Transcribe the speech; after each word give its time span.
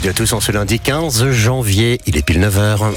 Bienvenue 0.00 0.10
à 0.10 0.14
tous 0.14 0.32
en 0.32 0.38
ce 0.38 0.52
lundi 0.52 0.78
15 0.78 1.28
janvier, 1.32 2.00
il 2.06 2.16
est 2.16 2.22
pile 2.22 2.38
9h. 2.40 2.94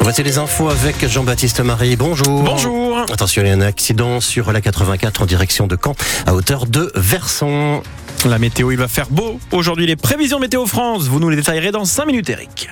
Voici 0.00 0.22
les 0.22 0.38
infos 0.38 0.68
avec 0.68 1.04
Jean-Baptiste 1.08 1.58
Marie. 1.60 1.96
Bonjour. 1.96 2.44
Bonjour. 2.44 2.98
Attention, 3.12 3.42
il 3.42 3.48
y 3.48 3.50
a 3.50 3.54
un 3.54 3.60
accident 3.60 4.20
sur 4.20 4.52
la 4.52 4.60
84 4.60 5.22
en 5.22 5.26
direction 5.26 5.66
de 5.66 5.76
Caen 5.82 5.96
à 6.26 6.34
hauteur 6.34 6.66
de 6.66 6.92
Verson. 6.94 7.82
La 8.24 8.38
météo, 8.38 8.70
il 8.70 8.78
va 8.78 8.86
faire 8.86 9.08
beau. 9.10 9.40
Aujourd'hui, 9.50 9.86
les 9.86 9.96
prévisions 9.96 10.38
Météo 10.38 10.66
France. 10.66 11.08
Vous 11.08 11.18
nous 11.18 11.28
les 11.28 11.36
détaillerez 11.36 11.72
dans 11.72 11.84
5 11.84 12.06
minutes, 12.06 12.30
Eric. 12.30 12.68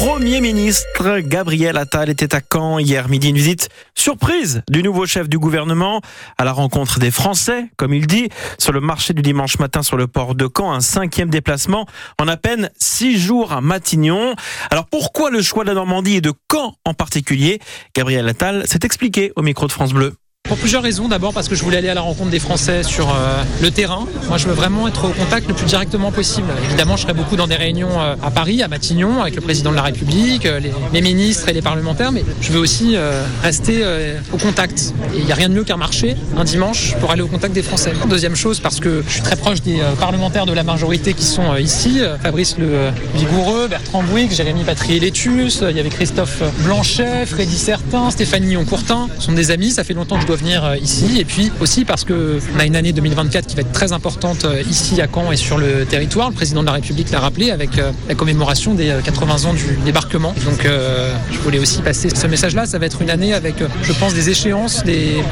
Premier 0.00 0.40
ministre 0.40 1.18
Gabriel 1.18 1.76
Attal 1.76 2.08
était 2.08 2.34
à 2.34 2.40
Caen 2.40 2.78
hier 2.78 3.10
midi. 3.10 3.28
Une 3.28 3.36
visite 3.36 3.68
surprise 3.94 4.62
du 4.70 4.82
nouveau 4.82 5.04
chef 5.04 5.28
du 5.28 5.38
gouvernement 5.38 6.00
à 6.38 6.44
la 6.46 6.52
rencontre 6.52 6.98
des 6.98 7.10
Français, 7.10 7.66
comme 7.76 7.92
il 7.92 8.06
dit, 8.06 8.30
sur 8.56 8.72
le 8.72 8.80
marché 8.80 9.12
du 9.12 9.20
dimanche 9.20 9.58
matin 9.58 9.82
sur 9.82 9.98
le 9.98 10.06
port 10.06 10.34
de 10.34 10.48
Caen. 10.56 10.72
Un 10.72 10.80
cinquième 10.80 11.28
déplacement 11.28 11.84
en 12.18 12.28
à 12.28 12.38
peine 12.38 12.70
six 12.78 13.20
jours 13.20 13.52
à 13.52 13.60
Matignon. 13.60 14.34
Alors 14.70 14.86
pourquoi 14.86 15.30
le 15.30 15.42
choix 15.42 15.64
de 15.64 15.68
la 15.68 15.74
Normandie 15.74 16.16
et 16.16 16.20
de 16.22 16.32
Caen 16.50 16.72
en 16.86 16.94
particulier? 16.94 17.60
Gabriel 17.94 18.26
Attal 18.26 18.66
s'est 18.66 18.80
expliqué 18.84 19.34
au 19.36 19.42
micro 19.42 19.66
de 19.66 19.72
France 19.72 19.92
Bleu. 19.92 20.14
Pour 20.50 20.58
plusieurs 20.58 20.82
raisons. 20.82 21.06
D'abord 21.06 21.32
parce 21.32 21.46
que 21.46 21.54
je 21.54 21.62
voulais 21.62 21.76
aller 21.76 21.90
à 21.90 21.94
la 21.94 22.00
rencontre 22.00 22.30
des 22.30 22.40
Français 22.40 22.82
sur 22.82 23.08
euh, 23.08 23.44
le 23.62 23.70
terrain. 23.70 24.08
Moi, 24.26 24.36
je 24.36 24.48
veux 24.48 24.52
vraiment 24.52 24.88
être 24.88 25.04
au 25.04 25.12
contact 25.12 25.46
le 25.46 25.54
plus 25.54 25.64
directement 25.64 26.10
possible. 26.10 26.48
Évidemment, 26.64 26.96
je 26.96 27.02
serai 27.02 27.12
beaucoup 27.12 27.36
dans 27.36 27.46
des 27.46 27.54
réunions 27.54 28.00
euh, 28.00 28.16
à 28.20 28.32
Paris, 28.32 28.60
à 28.60 28.66
Matignon, 28.66 29.22
avec 29.22 29.36
le 29.36 29.42
président 29.42 29.70
de 29.70 29.76
la 29.76 29.82
République, 29.82 30.46
euh, 30.46 30.58
les, 30.92 31.02
ministres 31.02 31.48
et 31.48 31.52
les 31.52 31.62
parlementaires, 31.62 32.10
mais 32.10 32.24
je 32.40 32.50
veux 32.50 32.58
aussi 32.58 32.96
rester 33.42 33.84
au 34.32 34.38
contact. 34.38 34.92
Il 35.16 35.24
n'y 35.24 35.30
a 35.30 35.34
rien 35.36 35.48
de 35.48 35.54
mieux 35.54 35.64
qu'un 35.64 35.76
marché 35.76 36.16
un 36.36 36.44
dimanche 36.44 36.94
pour 37.00 37.12
aller 37.12 37.22
au 37.22 37.28
contact 37.28 37.54
des 37.54 37.62
Français. 37.62 37.92
Deuxième 38.08 38.34
chose, 38.34 38.58
parce 38.58 38.80
que 38.80 39.04
je 39.06 39.12
suis 39.12 39.22
très 39.22 39.36
proche 39.36 39.62
des 39.62 39.80
parlementaires 39.98 40.46
de 40.46 40.52
la 40.52 40.64
majorité 40.64 41.14
qui 41.14 41.24
sont 41.24 41.56
ici. 41.56 42.00
Fabrice 42.22 42.58
Le 42.58 42.90
Vigoureux, 43.14 43.68
Bertrand 43.68 44.02
Bouygues, 44.02 44.32
Jérémy 44.32 44.64
Patrier-Létus, 44.64 45.62
il 45.68 45.76
y 45.76 45.80
avait 45.80 45.90
Christophe 45.90 46.42
Blanchet, 46.64 47.24
Freddy 47.26 47.56
Certain, 47.56 48.10
Stéphanie 48.10 48.56
Oncourtin. 48.56 49.08
Ce 49.18 49.26
sont 49.26 49.32
des 49.32 49.50
amis, 49.50 49.70
ça 49.70 49.84
fait 49.84 49.94
longtemps 49.94 50.16
que 50.16 50.22
je 50.22 50.26
dois 50.26 50.36
venir 50.40 50.64
euh, 50.64 50.76
ici. 50.76 51.18
Et 51.20 51.24
puis 51.24 51.52
aussi 51.60 51.84
parce 51.84 52.04
qu'on 52.04 52.58
a 52.58 52.64
une 52.64 52.76
année 52.76 52.92
2024 52.92 53.46
qui 53.46 53.56
va 53.56 53.62
être 53.62 53.72
très 53.72 53.92
importante 53.92 54.44
euh, 54.44 54.62
ici 54.68 55.00
à 55.00 55.06
Caen 55.12 55.30
et 55.32 55.36
sur 55.36 55.58
le 55.58 55.84
territoire. 55.84 56.30
Le 56.30 56.34
président 56.34 56.62
de 56.62 56.66
la 56.66 56.72
République 56.72 57.10
l'a 57.10 57.20
rappelé 57.20 57.50
avec 57.50 57.78
euh, 57.78 57.92
la 58.08 58.14
commémoration 58.14 58.74
des 58.74 58.94
80 59.04 59.44
ans 59.44 59.54
du 59.54 59.78
débarquement. 59.84 60.34
Donc 60.44 60.64
je 60.64 61.38
voulais 61.40 61.58
aussi 61.58 61.82
passer 61.82 62.08
ce 62.10 62.26
message-là. 62.26 62.66
Ça 62.66 62.78
va 62.78 62.86
être 62.86 63.02
une 63.02 63.10
année 63.10 63.34
avec, 63.34 63.54
je 63.82 63.92
pense, 63.92 64.14
des 64.14 64.30
échéances, 64.30 64.84
des, 64.84 65.22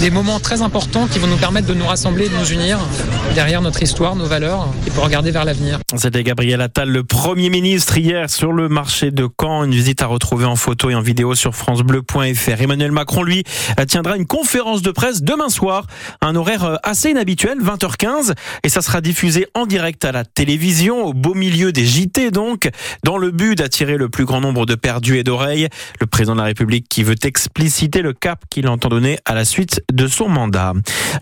des 0.00 0.10
moments 0.10 0.40
très 0.40 0.62
importants 0.62 1.06
qui 1.06 1.18
vont 1.18 1.26
nous 1.26 1.36
permettre 1.36 1.66
de 1.66 1.74
nous 1.74 1.86
rassembler, 1.86 2.28
de 2.28 2.34
nous 2.36 2.52
unir 2.52 2.78
derrière 3.34 3.62
notre 3.62 3.82
histoire, 3.82 4.16
nos 4.16 4.26
valeurs 4.26 4.68
et 4.86 4.90
pour 4.90 5.04
regarder 5.04 5.30
vers 5.30 5.44
l'avenir. 5.44 5.78
C'était 5.96 6.22
Gabriel 6.22 6.60
Attal, 6.60 6.88
le 6.88 7.04
Premier 7.04 7.50
ministre, 7.50 7.98
hier 7.98 8.30
sur 8.30 8.52
le 8.52 8.68
marché 8.68 9.10
de 9.10 9.28
Caen. 9.40 9.64
Une 9.64 9.72
visite 9.72 10.02
à 10.02 10.06
retrouver 10.06 10.44
en 10.44 10.56
photo 10.56 10.90
et 10.90 10.94
en 10.94 11.00
vidéo 11.02 11.34
sur 11.34 11.54
FranceBleu.fr. 11.54 12.60
Emmanuel 12.60 12.92
Macron, 12.92 13.22
lui, 13.22 13.44
tiendra 13.86 14.16
une 14.16 14.26
conférence 14.26 14.55
conférence 14.56 14.80
de 14.80 14.90
presse 14.90 15.22
demain 15.22 15.50
soir. 15.50 15.86
Un 16.22 16.34
horaire 16.34 16.64
euh, 16.64 16.76
assez 16.82 17.10
inhabituel, 17.10 17.58
20h15. 17.60 18.32
Et 18.62 18.70
ça 18.70 18.80
sera 18.80 19.02
diffusé 19.02 19.46
en 19.52 19.66
direct 19.66 20.02
à 20.06 20.12
la 20.12 20.24
télévision, 20.24 21.04
au 21.04 21.12
beau 21.12 21.34
milieu 21.34 21.72
des 21.72 21.84
JT 21.84 22.30
donc, 22.30 22.70
dans 23.04 23.18
le 23.18 23.32
but 23.32 23.58
d'attirer 23.58 23.98
le 23.98 24.08
plus 24.08 24.24
grand 24.24 24.40
nombre 24.40 24.64
de 24.64 24.74
perdus 24.74 25.18
et 25.18 25.24
d'oreilles. 25.24 25.68
Le 26.00 26.06
président 26.06 26.32
de 26.32 26.38
la 26.38 26.46
République 26.46 26.88
qui 26.88 27.02
veut 27.02 27.16
expliciter 27.22 28.00
le 28.00 28.14
cap 28.14 28.44
qu'il 28.48 28.66
entend 28.68 28.88
donner 28.88 29.18
à 29.26 29.34
la 29.34 29.44
suite 29.44 29.82
de 29.92 30.06
son 30.06 30.30
mandat. 30.30 30.72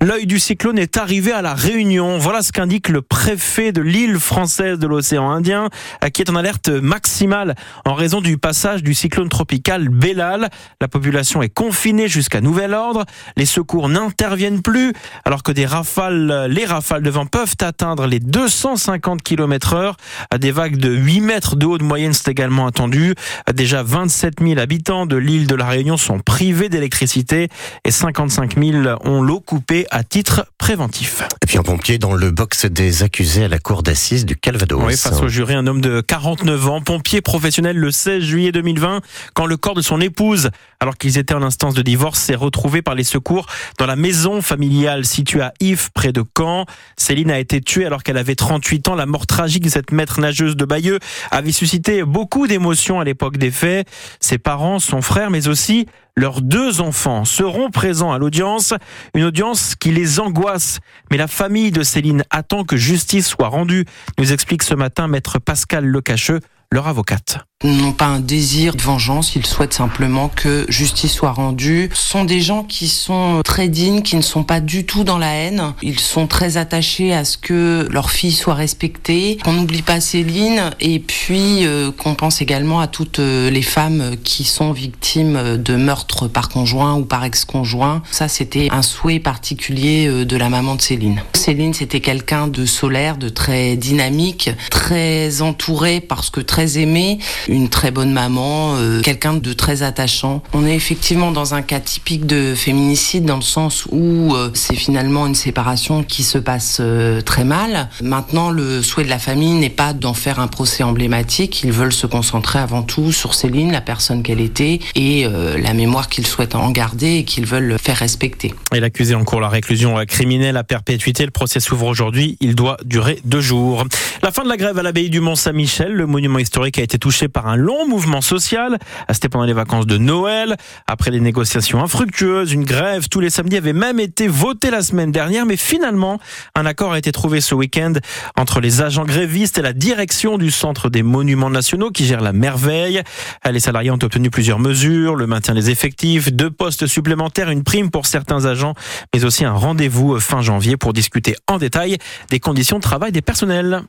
L'œil 0.01 0.27
du 0.27 0.39
cyclone 0.39 0.79
est 0.79 0.97
arrivé 0.97 1.33
à 1.33 1.43
la 1.43 1.55
Réunion. 1.55 2.19
Voilà 2.19 2.41
ce 2.41 2.53
qu'indique 2.53 2.89
le 2.89 3.03
préfet 3.03 3.73
de 3.73 3.83
l'île 3.83 4.21
française 4.21 4.79
de 4.79 4.87
l'océan 4.87 5.29
Indien, 5.29 5.71
euh, 6.05 6.09
qui 6.09 6.23
est 6.23 6.31
en 6.31 6.37
alerte 6.37 6.69
maximale 6.69 7.57
en 7.85 7.95
raison 7.95 8.21
du 8.21 8.39
passage 8.39 8.85
du 8.85 8.95
cyclone 8.95 9.29
tropical 9.29 9.89
Bellal. 9.89 10.51
La 10.81 10.87
population 10.87 11.43
est 11.43 11.49
confinée 11.53 12.07
jusqu'à 12.07 12.41
nouvel 12.41 12.75
ordre. 12.75 13.05
Les 13.37 13.47
secours 13.47 13.89
n'interviennent 13.89 14.63
plus 14.63 14.93
alors 15.25 15.43
que 15.43 15.53
des 15.53 15.67
rafales, 15.67 16.47
les 16.51 16.65
rafales 16.65 17.03
de 17.03 17.11
vent 17.11 17.27
peuvent 17.27 17.57
atteindre 17.61 18.07
les 18.07 18.21
250 18.21 19.23
km 19.23 19.75
heure. 19.75 19.97
Des 20.39 20.51
vagues 20.51 20.77
de 20.77 20.91
8 20.91 21.21
mètres 21.21 21.57
de 21.57 21.67
haut 21.67 21.79
de 21.79 21.85
moyenne 21.85 22.13
sont 22.13 22.31
également 22.31 22.67
attendues. 22.67 23.15
Déjà 23.53 23.83
27 23.83 24.35
000 24.41 24.59
habitants 24.59 25.07
de 25.07 25.17
l'île 25.17 25.47
de 25.47 25.55
la 25.55 25.67
Réunion 25.67 25.97
sont 25.97 26.19
privés 26.19 26.69
d'électricité 26.69 27.49
et 27.85 27.91
55 27.91 28.59
000 28.59 28.99
ont 29.05 29.23
l'eau 29.23 29.41
coupée 29.41 29.87
à 29.91 30.05
titre 30.05 30.47
préventif. 30.59 31.23
Et 31.43 31.47
puis 31.47 31.59
un 31.59 31.63
pompier 31.63 31.99
dans 31.99 32.15
le 32.15 32.31
box 32.31 32.67
des 32.67 33.03
accusés 33.03 33.45
à 33.45 33.49
la 33.49 33.59
cour 33.59 33.83
d'assises 33.83 34.25
du 34.25 34.37
Calvados. 34.37 34.83
Oui, 34.83 34.97
face 34.97 35.21
au 35.21 35.29
jury, 35.29 35.55
un 35.55 35.67
homme 35.67 35.81
de 35.81 36.01
49 36.01 36.69
ans, 36.69 36.81
pompier 36.81 37.21
professionnel 37.21 37.77
le 37.77 37.91
16 37.91 38.23
juillet 38.23 38.53
2020, 38.53 39.01
quand 39.35 39.47
le 39.47 39.57
corps 39.57 39.75
de 39.75 39.83
son 39.83 40.01
épouse, 40.01 40.51
alors 40.81 40.97
qu'ils 40.97 41.19
étaient 41.19 41.35
en 41.35 41.43
instance 41.43 41.75
de 41.75 41.83
divorce, 41.83 42.19
s'est 42.21 42.35
retrouvé 42.35 42.83
par 42.83 42.95
les 42.95 43.04
secours 43.05 43.47
dans 43.79 43.87
la 43.87 43.97
maison 43.97 44.43
familiale 44.43 45.05
située 45.05 45.43
à 45.43 45.53
Yves, 45.61 45.91
près 45.93 46.13
de 46.13 46.25
Caen. 46.37 46.67
Céline 46.97 47.31
a 47.31 47.39
été 47.39 47.61
tuée 47.61 47.87
alors 47.87 48.03
qu'elle 48.03 48.19
avait 48.19 48.35
38 48.35 48.89
ans. 48.89 48.95
La 48.95 49.07
mort 49.07 49.27
tragique 49.27 49.65
de 49.65 49.69
cette 49.69 49.93
maître 49.93 50.21
nageuse 50.21 50.57
de 50.57 50.65
Bayeux 50.65 50.99
avait 51.31 51.53
suscité 51.53 52.03
beaucoup 52.05 52.47
d'émotions 52.47 53.01
à 53.01 53.05
l'époque 53.05 53.37
des 53.37 53.51
faits. 53.51 53.89
Ses 54.21 54.39
parents, 54.39 54.79
son 54.79 55.03
frère, 55.03 55.31
mais 55.31 55.49
aussi 55.49 55.87
leurs 56.17 56.43
deux 56.43 56.81
enfants 56.81 57.25
seront 57.25 57.71
présents 57.71 58.13
à 58.13 58.19
l'audience, 58.19 58.73
une 59.15 59.25
audience 59.25 59.75
qui 59.75 59.91
les 59.91 60.21
angoisse. 60.21 60.79
Mais 61.11 61.17
la 61.17 61.27
famille 61.27 61.73
de 61.73 61.83
Céline 61.83 62.25
attend 62.31 62.65
que 62.65 62.77
justice 62.77 63.27
soit 63.27 63.49
rendue, 63.49 63.85
nous 64.19 64.33
explique 64.33 64.63
ce 64.63 64.75
matin 64.75 65.09
maître 65.09 65.39
Pascal 65.39 65.85
Lecacheux, 65.85 66.41
leur 66.71 66.87
avocate 66.87 67.39
n'ont 67.65 67.93
pas 67.93 68.07
un 68.07 68.21
désir 68.21 68.75
de 68.77 68.83
vengeance, 68.83 69.37
ils 69.37 69.47
souhaitent 69.47 69.75
simplement 69.75 70.29
que 70.29 70.67
justice 70.69 71.13
soit 71.13 71.33
rendue. 71.33 71.91
Ce 71.95 72.11
sont 72.11 72.25
des 72.25 72.41
gens 72.41 72.63
qui 72.63 72.89
sont 72.89 73.41
très 73.45 73.69
dignes, 73.69 74.03
qui 74.03 74.17
ne 74.17 74.23
sont 74.23 74.45
pas 74.45 74.61
du 74.61 74.85
tout 74.85 75.05
dans 75.05 75.19
la 75.19 75.33
haine. 75.33 75.75
Ils 75.83 76.01
sont 76.01 76.27
très 76.27 76.57
attachés 76.57 77.15
à 77.15 77.25
ce 77.25 77.39
que 77.39 77.89
leur 77.91 78.11
fille 78.11 78.33
soit 78.33 78.55
respectée, 78.55 79.39
qu'on 79.43 79.53
n'oublie 79.53 79.83
pas 79.83 80.01
Céline 80.01 80.71
et 80.81 80.99
puis 80.99 81.67
euh, 81.67 81.91
qu'on 81.91 82.15
pense 82.15 82.43
également 82.43 82.81
à 82.81 82.87
toutes 82.87 83.19
euh, 83.19 83.51
les 83.51 83.63
femmes 83.63 84.17
qui 84.23 84.45
sont 84.45 84.73
victimes 84.73 85.57
de 85.57 85.77
meurtres 85.77 86.29
par 86.29 86.49
conjoint 86.49 86.95
ou 86.95 87.05
par 87.05 87.25
ex-conjoint. 87.25 88.03
Ça, 88.11 88.29
c'était 88.29 88.69
un 88.71 88.83
souhait 88.83 89.21
particulier 89.21 90.07
euh, 90.07 90.25
de 90.25 90.37
la 90.37 90.49
maman 90.49 90.75
de 90.75 90.83
Céline. 90.83 91.23
Céline, 91.33 91.75
c'était 91.75 92.01
quelqu'un 92.01 92.49
de 92.49 92.67
solaire, 92.67 93.17
de 93.17 93.29
très 93.29 93.77
dynamique, 93.77 94.51
très 94.71 95.43
entouré 95.43 96.01
parce 96.01 96.31
que 96.31 96.41
très 96.41 96.79
aimé 96.79 97.19
une 97.55 97.69
très 97.69 97.91
bonne 97.91 98.13
maman, 98.13 98.75
euh, 98.77 99.01
quelqu'un 99.01 99.35
de 99.35 99.53
très 99.53 99.83
attachant. 99.83 100.43
On 100.53 100.67
est 100.67 100.75
effectivement 100.75 101.31
dans 101.31 101.55
un 101.55 101.63
cas 101.63 101.81
typique 101.81 102.27
de 102.27 102.55
féminicide 102.55 103.25
dans 103.25 103.37
le 103.37 103.43
sens 103.43 103.87
où 103.91 104.35
euh, 104.35 104.51
c'est 104.55 104.75
finalement 104.75 105.27
une 105.27 105.35
séparation 105.35 106.03
qui 106.03 106.25
se 106.25 106.39
passe 106.39 106.79
euh, 106.81 107.21
très 107.21 107.45
mal. 107.45 107.89
Maintenant, 108.03 108.51
le 108.51 108.83
souhait 108.83 109.05
de 109.05 109.09
la 109.09 109.19
famille 109.19 109.53
n'est 109.55 109.71
pas 109.71 109.93
d'en 109.93 110.15
faire 110.15 110.41
un 110.41 110.49
procès 110.49 110.83
emblématique. 110.83 111.63
Ils 111.63 111.73
veulent 111.73 111.93
se 111.93 112.07
concentrer 112.07 112.59
avant 112.59 112.83
tout 112.83 113.13
sur 113.13 113.35
Céline, 113.35 113.71
la 113.71 113.81
personne 113.81 114.23
qu'elle 114.23 114.41
était, 114.41 114.81
et 114.95 115.27
la 115.27 115.75
mémoire 115.75 116.09
qu'ils 116.09 116.27
souhaitent 116.27 116.55
en 116.55 116.71
garder 116.71 117.19
et 117.19 117.25
qu'ils 117.25 117.47
veulent 117.47 117.79
faire 117.79 117.97
respecter. 117.97 118.55
Et 118.75 118.81
l'accusé 118.81 119.15
en 119.15 119.25
cours 119.25 119.41
la 119.41 119.49
réclusion 119.49 119.97
criminelle 120.07 120.57
à 120.57 120.65
perpétuité. 120.65 121.25
Le 121.25 121.31
procès 121.31 121.61
s'ouvre 121.61 121.87
aujourd'hui. 121.87 122.37
Il 122.41 122.55
doit 122.55 122.77
durer 122.85 123.21
deux 123.25 123.41
jours. 123.41 123.85
La 124.23 124.31
fin 124.31 124.43
de 124.43 124.49
la 124.49 124.57
grève 124.57 124.79
à 124.79 124.83
l'abbaye 124.83 125.11
du 125.11 125.21
Mont-Saint-Michel. 125.21 125.93
Le 125.93 126.07
monument 126.07 126.39
historique 126.39 126.79
a 126.79 126.83
été 126.83 126.99
touché 126.99 127.29
par 127.29 127.44
un 127.45 127.57
long 127.57 127.87
mouvement 127.87 128.21
social. 128.21 128.79
C'était 129.11 129.29
pendant 129.29 129.45
les 129.45 129.53
vacances 129.53 129.87
de 129.87 129.99
Noël. 129.99 130.57
Après 130.87 131.11
des 131.11 131.21
négociations 131.21 131.83
infructueuses, 131.83 132.53
une 132.53 132.65
grève 132.65 133.09
tous 133.09 133.21
les 133.21 133.31
samedis 133.31 133.57
avait 133.57 133.73
même 133.73 134.01
été 134.01 134.27
votée 134.29 134.71
la 134.71 134.83
semaine 134.83 135.13
dernière. 135.13 135.47
Mais 135.47 135.57
finalement, 135.57 136.19
un 136.55 136.67
accord 136.67 136.93
a 136.93 136.99
été 136.99 137.13
trouvé 137.13 137.41
ce 137.41 137.55
week-end 137.55 137.93
entre 138.37 138.61
les 138.61 138.83
agents 138.83 139.05
grévistes 139.05 139.59
et 139.59 139.63
la 139.63 139.73
direction 139.73 140.39
du 140.39 140.51
Centre 140.51 140.91
des 140.91 141.03
Monuments 141.03 141.51
Nationaux 141.51 141.91
qui 141.91 142.07
gère 142.07 142.21
la 142.21 142.33
merveille. 142.33 143.03
Les 143.49 143.61
salariés 143.61 143.91
ont 143.91 143.99
obtenu 144.03 144.31
plusieurs 144.31 144.59
mesures, 144.59 145.15
le 145.15 145.27
maintien 145.27 145.55
des 145.55 145.71
effectifs, 145.71 146.33
deux 146.33 146.51
postes 146.51 146.87
supplémentaires, 146.87 147.51
une 147.51 147.63
prime 147.63 147.91
pour 147.91 148.07
certains 148.07 148.47
agents, 148.47 148.75
mais 149.15 149.25
aussi 149.25 149.45
un 149.45 149.53
rendez-vous 149.53 150.19
fin 150.21 150.41
janvier 150.41 150.77
pour 150.77 150.93
discuter 150.93 151.37
en 151.49 151.59
détail 151.59 151.99
des 152.31 152.41
conditions 152.41 152.79
de 152.79 152.83
travail 152.83 153.13
des 153.13 153.23
personnels. 153.23 153.83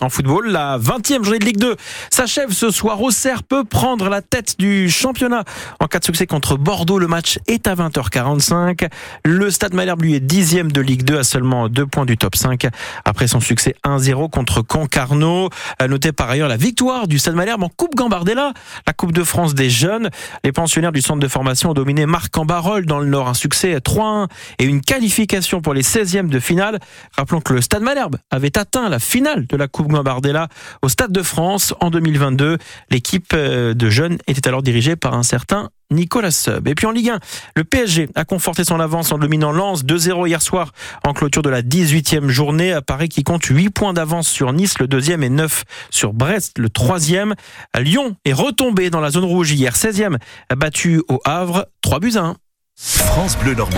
En 0.00 0.08
football, 0.08 0.48
la 0.48 0.76
20e 0.76 1.22
journée 1.22 1.38
de 1.38 1.44
Ligue 1.44 1.58
2 1.58 1.76
s'achève 2.10 2.50
ce 2.50 2.72
soir. 2.72 3.00
Auxerre 3.00 3.44
peut 3.44 3.62
prendre 3.62 4.08
la 4.08 4.22
tête 4.22 4.58
du 4.58 4.90
championnat. 4.90 5.44
En 5.78 5.86
cas 5.86 6.00
de 6.00 6.04
succès 6.04 6.26
contre 6.26 6.56
Bordeaux, 6.56 6.98
le 6.98 7.06
match 7.06 7.38
est 7.46 7.68
à 7.68 7.76
20h45. 7.76 8.88
Le 9.24 9.50
Stade 9.52 9.72
Malherbe, 9.72 10.02
lui, 10.02 10.14
est 10.14 10.20
dixième 10.20 10.72
de 10.72 10.80
Ligue 10.80 11.04
2 11.04 11.18
à 11.18 11.22
seulement 11.22 11.68
deux 11.68 11.86
points 11.86 12.06
du 12.06 12.16
top 12.16 12.34
5 12.34 12.66
après 13.04 13.28
son 13.28 13.38
succès 13.38 13.76
1-0 13.84 14.30
contre 14.30 14.62
Concarneau. 14.62 15.48
Notez 15.88 16.10
par 16.10 16.28
ailleurs 16.28 16.48
la 16.48 16.56
victoire 16.56 17.06
du 17.06 17.20
Stade 17.20 17.36
Malherbe 17.36 17.62
en 17.62 17.68
Coupe 17.68 17.94
Gambardella, 17.94 18.52
la 18.88 18.92
Coupe 18.94 19.12
de 19.12 19.22
France 19.22 19.54
des 19.54 19.70
jeunes. 19.70 20.10
Les 20.42 20.50
pensionnaires 20.50 20.92
du 20.92 21.02
centre 21.02 21.20
de 21.20 21.28
formation 21.28 21.70
ont 21.70 21.74
dominé 21.74 22.04
Marc 22.04 22.36
en 22.36 22.44
Barol 22.44 22.84
dans 22.84 22.98
le 22.98 23.06
Nord. 23.06 23.28
Un 23.28 23.34
succès 23.34 23.76
3-1 23.76 24.26
et 24.58 24.64
une 24.64 24.80
qualification 24.80 25.60
pour 25.60 25.72
les 25.72 25.82
16e 25.82 26.26
de 26.26 26.40
finale. 26.40 26.80
Rappelons 27.16 27.40
que 27.40 27.52
le 27.52 27.60
Stade 27.60 27.82
Malherbe 27.84 28.16
avait 28.32 28.58
atteint 28.58 28.88
la 28.88 28.98
finale 28.98 29.46
de 29.46 29.56
la 29.56 29.68
Coupe 29.68 29.83
Bardella 29.88 30.48
au 30.82 30.88
Stade 30.88 31.12
de 31.12 31.22
France 31.22 31.74
en 31.80 31.90
2022. 31.90 32.58
L'équipe 32.90 33.32
euh, 33.34 33.74
de 33.74 33.90
jeunes 33.90 34.18
était 34.26 34.48
alors 34.48 34.62
dirigée 34.62 34.96
par 34.96 35.14
un 35.14 35.22
certain 35.22 35.70
Nicolas 35.90 36.30
Sub. 36.30 36.66
Et 36.68 36.74
puis 36.74 36.86
en 36.86 36.90
Ligue 36.90 37.10
1, 37.10 37.20
le 37.56 37.64
PSG 37.64 38.08
a 38.14 38.24
conforté 38.24 38.64
son 38.64 38.80
avance 38.80 39.12
en 39.12 39.18
dominant 39.18 39.52
Lens 39.52 39.84
2-0 39.84 40.26
hier 40.26 40.42
soir 40.42 40.72
en 41.04 41.12
clôture 41.12 41.42
de 41.42 41.50
la 41.50 41.62
18e 41.62 42.28
journée. 42.28 42.72
À 42.72 42.82
Paris 42.82 43.08
qui 43.08 43.22
compte 43.22 43.44
8 43.44 43.70
points 43.70 43.92
d'avance 43.92 44.28
sur 44.28 44.52
Nice, 44.52 44.78
le 44.78 44.88
deuxième, 44.88 45.22
et 45.22 45.30
9 45.30 45.64
sur 45.90 46.12
Brest, 46.12 46.58
le 46.58 46.68
troisième. 46.68 47.34
Lyon 47.78 48.16
est 48.24 48.32
retombé 48.32 48.90
dans 48.90 49.00
la 49.00 49.10
zone 49.10 49.24
rouge 49.24 49.52
hier, 49.52 49.74
16e, 49.74 50.16
battu 50.56 51.02
au 51.08 51.20
Havre, 51.24 51.66
3 51.82 52.00
buts 52.00 52.12
à 52.16 52.20
1. 52.20 52.36
France 52.76 53.38
Bleu 53.38 53.54